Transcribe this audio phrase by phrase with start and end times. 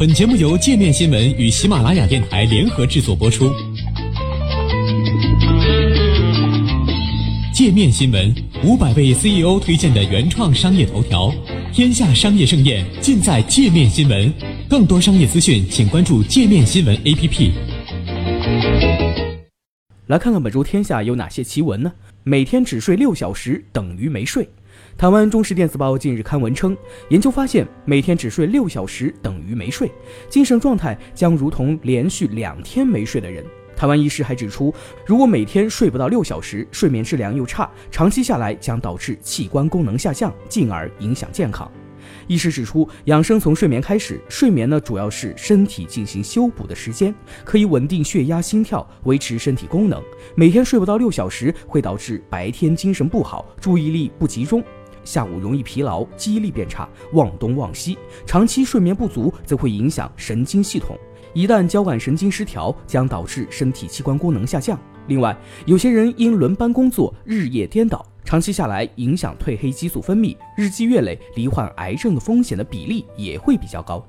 [0.00, 3.52] 本节目由界面新闻与喜马拉雅电台联合制作播出。
[7.52, 8.34] 界面新闻
[8.64, 11.30] 五百位 CEO 推荐的原创商业头条，
[11.70, 14.32] 天下商业盛宴尽在界面新闻。
[14.70, 17.50] 更多商业资讯，请关注界面新闻 APP。
[20.06, 21.92] 来看看本周天下有哪些奇闻呢？
[22.22, 24.48] 每天只睡六小时等于没睡。
[25.00, 26.76] 台湾中时电子报近日刊文称，
[27.08, 29.90] 研究发现，每天只睡六小时等于没睡，
[30.28, 33.42] 精神状态将如同连续两天没睡的人。
[33.74, 34.74] 台湾医师还指出，
[35.06, 41.66] 如果每天睡不到六小时，睡眠质量又差，长期下来将导致器官功能下降，进而影响健康。
[42.26, 49.98] 医师指出，养生从睡眠开始，睡眠呢主要是身体进行修补的时间，可以稳定血压、心跳，维持身体功能。
[50.34, 54.62] 每天睡不到六小时，会导致白天精神不好，注意力不集中。
[55.04, 57.98] 下午容易疲劳，记忆力变差，忘东忘西。
[58.26, 60.96] 长期睡眠不足则会影响神经系统，
[61.32, 64.78] 一旦交感神经失调，将导致身体器官功能下降。
[65.06, 74.06] 另外，有些人因轮班工作，日夜颠倒，长期下来影响褪黑激素分泌，日积月累，罹患癌症的风险的比例也会比较高。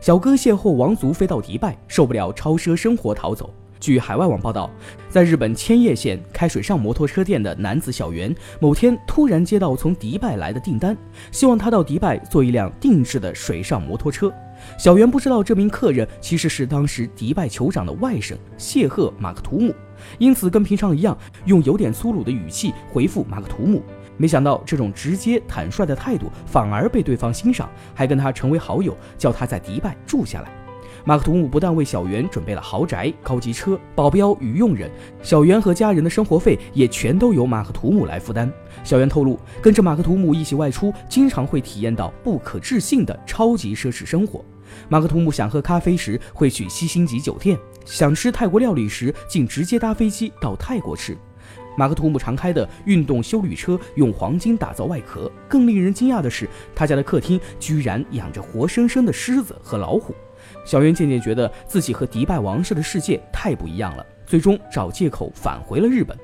[0.00, 3.52] 小哥邂逅王族飞到迪拜，受不了超奢生活逃走。
[3.82, 4.70] 据海外网报道，
[5.08, 10.96] 在日本千叶县开水上摩托车店的男子小袁，某天突然接到从迪拜来的订单，
[11.32, 14.32] 希望他到迪拜做一辆定制的水上摩托车。
[14.78, 19.74] 小袁不知道这名客人其实是当时迪拜酋长的外甥谢赫马克图姆，
[20.18, 23.82] 因此跟平常一样，用有点粗鲁的语气回复马克图姆。
[24.16, 30.61] 没想到这种直接坦率的态度反而被对方欣赏，还跟他成为好友，叫他在迪拜住下来。
[31.04, 34.88] 马克图姆不但为小袁准备了豪宅、高级车、保镖与佣人，
[35.20, 38.50] 小袁和家人的生活费也全都由马克图姆来负担。
[38.84, 44.44] 小袁透露，跟着马克图姆一起外出，经常会体验到不可置信的超级奢侈生活。
[44.88, 51.16] 马克图姆想喝咖啡时会去七星级酒店，想吃泰国料理时竟直接搭飞机到泰国吃。
[51.76, 60.14] 马克图姆常开的运动休旅车用黄金打造外壳，更令人惊讶的是，他家的客厅居然养着活生生的狮子和老虎。
[60.64, 66.16] 小袁渐渐觉得自己和迪拜王室的世界太不一样了，最终找借口返回了日本。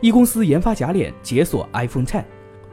[0.00, 2.24] 一公司研发假脸解锁 iPhone Ten。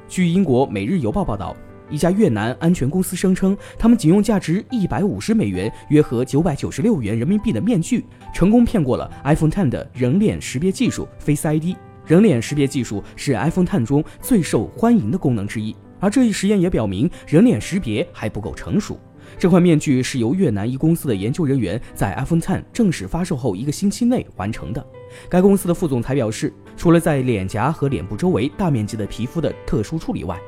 [0.08, 1.56] 据英国《每日邮报》报道，
[1.90, 11.78] 一家越南安全公司声称，他们仅用价值一百五十美元（约合九百九十六元人民币）的面具，成功骗过了 iPhone Ten 的人脸识别技术 Face ID。
[12.06, 19.00] 人脸识别技术是 iPhone Ten 中最受欢迎的功能之一，而这一实验也表明，人脸识别还不够成熟。
[19.38, 24.86] 这款面具是由越南一公司的研究人员在 iPhone X 正式发售后一个星期内完成的。
[25.28, 30.40] 该公司的副总裁表示，除了在脸颊和脸部周围大面积的皮肤的特殊处理外，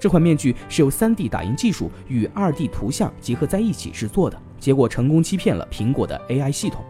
[0.00, 6.84] 这款面具是由 3D 打印技术与 2D 图像结合在一起制作的，结果成功欺骗了苹果的 AI 系统。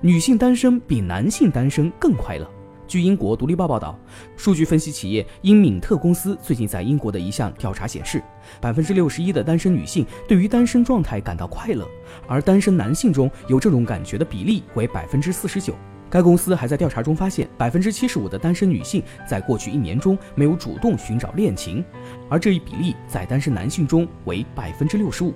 [0.00, 2.48] 女性单身比男性单身更快乐。
[2.88, 3.96] 据英国《独立报》报道，
[4.34, 8.22] 数据分析企业英敏特公司最近在英国的一项调查显示，
[8.62, 11.86] 百分之六十一的单身女性对于单身状态感到快乐，
[12.26, 15.74] 而单身男性中有这种感觉的比例为百分之四十九。
[16.10, 21.84] 该公司还在调查中发现，百分之七十五的单身女性在过去一年中没有主动寻找恋情，
[22.30, 25.34] 而这一比例在单身男性中为百分之六十五。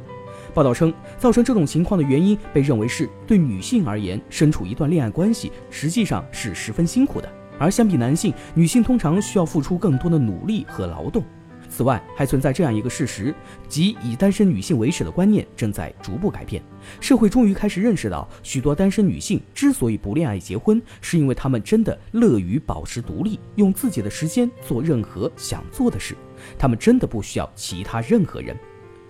[0.54, 7.30] 报道称，造成这种情况的原因被认为是对女性而言，身处一段恋爱关系实际上是十分辛苦的。
[7.58, 11.22] 而相比男性，女性通常需要付出更多的努力和劳动。
[11.68, 13.34] 此外，还存在这样一个事实，
[13.66, 16.62] 即以单身女性为耻的观念正在逐步改变。
[17.00, 26.14] 社会终于开始认识到，许多单身女性之所以不恋爱结婚，是因为她们真的乐于保持独立，用自己的时间做任何想做的事。
[26.58, 28.54] 她们真的不需要其他任何人。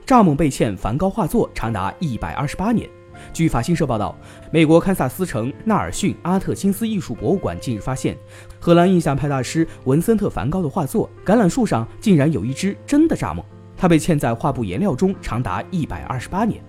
[0.06, 2.88] 蚱蜢被欠梵高画作长达一百二十八年。
[3.32, 4.16] 据法新社报道，
[4.50, 8.16] 美国堪萨斯城纳尔逊阿特金斯艺术博物馆近日发现，
[8.60, 13.42] 荷兰印象派大师文森特·梵高的画作《橄榄树》上竟然有一只真的蚱蜢，
[13.76, 16.62] 它被嵌在画布颜料中长达一百二十八年。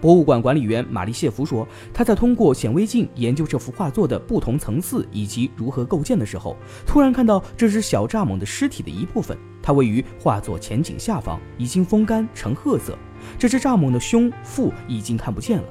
[0.00, 6.54] 博物馆管理员玛丽谢弗说，他在通过显微镜研究这幅画作的不同层次以及如何构建的时候，
[6.84, 12.98] 突然看到这只小蚱蜢的尸体的一部分，它位于画作前景下方，已经风干成褐色。
[13.38, 15.64] 这只蚱蜢的胸、腹已经看不见了。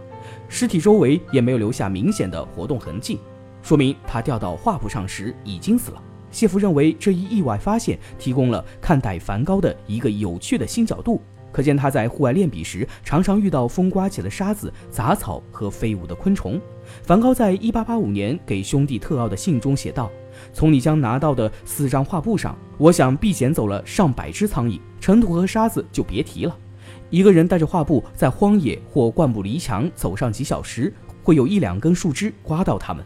[0.48, 3.20] 尸体周围也没有留下明显的活动痕迹，
[3.62, 6.02] 说明它掉到画布上时已经死了。
[6.32, 11.22] 谢夫认为这一意外发现提供了看待梵高的一个有趣的新角度，
[11.52, 16.60] 可见他在户外练笔时常常遇到风刮起的沙子、杂草和飞舞的昆虫。
[17.04, 20.10] 梵高在一八八五年给兄弟特奥的信中写道
[20.54, 26.58] ：“从你将拿到的四张画布上，我想必捡走了上百只苍蝇，尘土和沙子就别提了。”
[27.14, 33.06] 一个人带着画布在荒野或灌木篱墙走上几小时，会有一两根树枝刮到他们。